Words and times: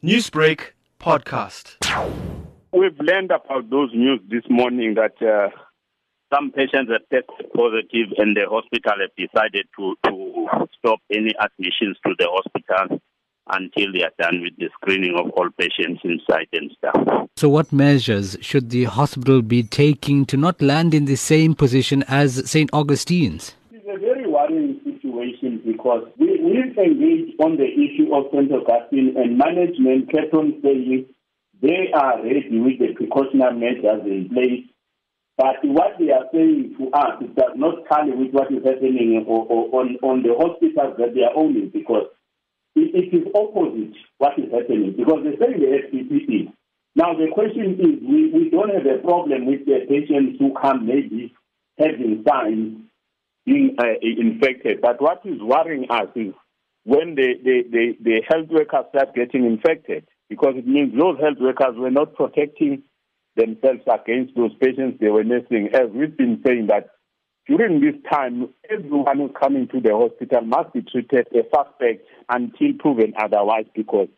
Newsbreak 0.00 0.74
podcast. 1.00 1.74
We've 2.72 2.96
learned 3.00 3.32
about 3.32 3.68
those 3.68 3.90
news 3.92 4.20
this 4.30 4.44
morning 4.48 4.94
that 4.94 5.20
uh, 5.20 5.48
some 6.32 6.52
patients 6.52 6.92
have 6.92 7.02
tested 7.10 7.52
positive 7.52 8.16
and 8.16 8.36
the 8.36 8.46
hospital 8.48 8.92
have 9.00 9.10
decided 9.16 9.66
to, 9.76 9.96
to 10.06 10.66
stop 10.78 11.00
any 11.10 11.34
admissions 11.40 11.96
to 12.06 12.14
the 12.16 12.28
hospital 12.30 13.00
until 13.48 13.92
they 13.92 14.04
are 14.04 14.12
done 14.20 14.40
with 14.40 14.52
the 14.58 14.68
screening 14.80 15.16
of 15.18 15.30
all 15.30 15.48
patients 15.58 16.00
inside 16.04 16.46
and 16.52 16.70
stuff. 16.78 17.28
So, 17.36 17.48
what 17.48 17.72
measures 17.72 18.36
should 18.40 18.70
the 18.70 18.84
hospital 18.84 19.42
be 19.42 19.64
taking 19.64 20.26
to 20.26 20.36
not 20.36 20.62
land 20.62 20.94
in 20.94 21.06
the 21.06 21.16
same 21.16 21.56
position 21.56 22.04
as 22.06 22.48
St. 22.48 22.70
Augustine's? 22.72 23.56
It's 23.72 23.84
a 23.88 23.98
very 23.98 24.28
worrying 24.28 24.80
situation 25.08 25.62
because 25.64 26.08
we, 26.18 26.40
we've 26.42 26.76
engaged 26.76 27.40
on 27.40 27.56
the 27.56 27.66
issue 27.66 28.14
of 28.14 28.26
St. 28.32 28.50
Augustine 28.52 29.14
and 29.16 29.38
management 29.38 30.10
kept 30.10 30.34
on 30.34 30.60
saying 30.62 31.06
they 31.60 31.90
are 31.92 32.22
ready 32.22 32.58
with 32.60 32.78
the 32.78 32.94
precautionary 32.94 33.56
measures 33.58 34.02
in 34.04 34.28
place. 34.32 34.64
But 35.36 35.62
what 35.62 35.98
they 35.98 36.10
are 36.10 36.26
saying 36.32 36.74
to 36.78 36.90
us 36.90 37.22
does 37.36 37.54
not 37.56 37.86
tally 37.90 38.12
with 38.12 38.32
what 38.32 38.50
is 38.50 38.64
happening 38.64 39.24
on, 39.26 39.96
on 40.02 40.22
the 40.22 40.34
hospitals 40.34 40.98
that 40.98 41.14
they 41.14 41.22
are 41.22 41.36
owning 41.36 41.70
because 41.72 42.10
it, 42.74 43.14
is 43.14 43.26
opposite 43.34 43.94
what 44.18 44.38
is 44.38 44.50
happening 44.50 44.94
because 44.96 45.22
they 45.24 45.38
say 45.38 45.54
have 45.54 45.90
PPE. 45.94 46.52
Now 46.94 47.14
the 47.14 47.30
question 47.32 47.78
is 47.78 48.02
we, 48.02 48.30
we 48.34 48.50
don't 48.50 48.74
have 48.74 48.86
a 48.86 48.98
problem 48.98 49.46
with 49.46 49.64
the 49.66 49.86
patients 49.88 50.38
who 50.38 50.54
come 50.60 50.86
maybe 50.86 51.34
having 51.78 52.24
signs 52.26 52.87
being 53.48 53.76
uh, 53.78 53.98
infected. 54.02 54.80
But 54.82 55.00
what 55.00 55.22
is 55.24 55.40
worrying 55.40 55.86
us 55.90 56.08
is 56.14 56.34
when 56.84 57.14
the, 57.14 57.34
the, 57.42 57.62
the, 57.70 57.96
the 58.00 58.22
health 58.28 58.48
workers 58.50 58.84
start 58.90 59.14
getting 59.14 59.44
infected 59.44 60.06
because 60.28 60.54
it 60.56 60.66
means 60.66 60.92
those 60.98 61.18
health 61.18 61.38
workers 61.40 61.74
were 61.76 61.90
not 61.90 62.14
protecting 62.14 62.82
themselves 63.36 63.80
against 63.88 64.34
those 64.36 64.54
patients 64.60 64.98
they 65.00 65.08
were 65.08 65.24
nursing. 65.24 65.70
As 65.72 65.88
we've 65.94 66.16
been 66.16 66.42
saying 66.46 66.66
that 66.68 66.90
during 67.46 67.80
this 67.80 67.94
time, 68.10 68.48
everyone 68.68 69.18
who's 69.18 69.30
coming 69.40 69.68
to 69.68 69.80
the 69.80 69.96
hospital 69.96 70.42
must 70.42 70.74
be 70.74 70.82
treated 70.82 71.28
a 71.32 71.42
suspect 71.54 72.06
until 72.28 72.72
proven 72.78 73.14
otherwise 73.18 73.64
because 73.74 74.08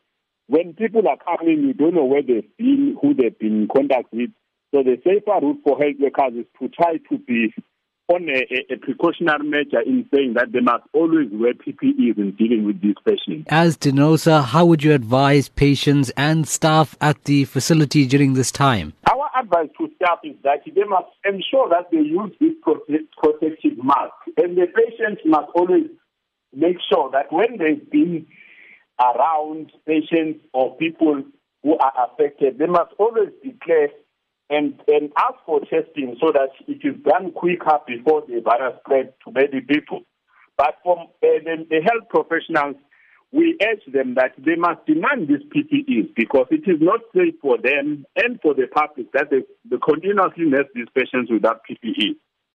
when 0.49 0.75
people 0.75 1.03
are 1.07 1.37
coming, 1.37 1.63
you 1.63 1.75
don't 1.75 1.95
know 1.95 2.05
where 2.05 2.23
they've 2.23 2.57
been, 2.59 2.97
who 3.01 3.15
they've 3.15 3.39
been 3.39 3.63
in 3.63 3.69
contact 3.69 4.13
with. 4.13 4.31
So 4.75 4.83
the 4.83 4.97
safer 5.05 5.39
route 5.41 5.61
for 5.65 5.79
health 5.79 5.97
workers 6.01 6.41
is 6.41 6.47
to 6.61 6.69
try 6.69 6.97
to 7.11 7.19
be 7.19 7.55
on 8.11 8.29
a, 8.29 8.73
a, 8.73 8.77
precautionary 8.77 9.45
measure 9.45 9.81
in 9.87 10.05
saying 10.13 10.35
that 10.35 10.51
they 10.53 10.59
must 10.59 10.83
always 10.93 11.29
wear 11.33 11.55
PPEs 11.55 12.19
in 12.19 12.35
dealing 12.37 12.67
with 12.67 12.81
these 12.83 12.97
patients. 13.07 13.47
As 13.49 13.77
Denosa, 13.77 14.45
how 14.45 14.65
would 14.67 14.83
you 14.83 14.93
advise 14.93 15.49
patients 15.49 16.11
and 16.17 16.47
staff 16.49 16.97
at 17.01 17.23
the 17.25 17.45
facility 17.45 18.07
during 18.07 18.35
this 18.35 18.51
time? 18.51 18.95
Our 19.09 19.31
advice 19.39 19.69
to 19.79 19.89
staff 19.95 20.19
is 20.25 20.35
that 20.43 20.63
they 20.67 20.85
must 20.85 21.07
ensure 21.25 21.69
that 21.69 21.91
they 21.93 21.99
use 21.99 22.33
this 22.41 22.53
protective 23.17 23.79
mask. 23.83 24.13
And 24.37 24.57
the 24.57 24.67
patients 24.67 25.23
must 25.25 25.49
always 25.55 25.87
make 26.53 26.79
sure 26.93 27.11
that 27.13 27.33
when 27.33 27.59
they've 27.59 27.89
been 27.91 28.27
around 29.01 29.71
patients 29.87 30.41
or 30.53 30.77
people 30.77 31.23
who 31.63 31.79
are 31.79 31.93
affected, 32.11 32.59
they 32.59 32.67
must 32.67 32.93
always 32.99 33.29
declare 33.45 33.89
and, 34.51 34.75
and 34.89 35.13
ask 35.17 35.35
for 35.47 35.61
testing 35.61 36.17
so 36.21 36.33
that 36.33 36.51
it 36.67 36.85
is 36.85 37.01
done 37.05 37.31
quicker 37.33 37.79
before 37.87 38.23
the 38.27 38.41
virus 38.41 38.75
spreads 38.81 39.11
to 39.25 39.33
many 39.33 39.61
people. 39.61 40.03
But 40.59 40.75
from 40.83 40.99
uh, 40.99 41.07
the, 41.23 41.67
the 41.71 41.81
health 41.81 42.09
professionals, 42.11 42.77
we 43.33 43.57
urge 43.63 43.93
them 43.93 44.17
that 44.17 44.33
they 44.37 44.57
must 44.57 44.85
demand 44.87 45.29
these 45.29 45.47
PPEs 45.55 46.15
because 46.17 46.47
it 46.51 46.69
is 46.69 46.81
not 46.81 47.01
safe 47.15 47.35
for 47.41 47.57
them 47.59 48.05
and 48.17 48.41
for 48.43 48.55
the 48.55 48.67
public 48.67 49.13
that 49.13 49.31
they, 49.31 49.43
they 49.71 49.77
continuously 49.79 50.47
nurse 50.47 50.67
these 50.75 50.89
patients 50.95 51.31
without 51.31 51.61
PPE. 51.65 52.19